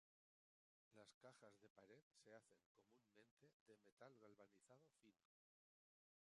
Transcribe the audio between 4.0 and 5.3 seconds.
galvanizado fino.